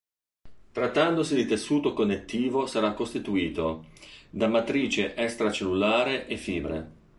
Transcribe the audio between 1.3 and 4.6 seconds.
di tessuto connettivo sarà costituito da